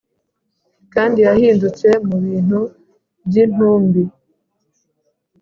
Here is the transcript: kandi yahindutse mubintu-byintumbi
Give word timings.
kandi 0.93 1.17
yahindutse 1.27 1.87
mubintu-byintumbi 2.07 4.03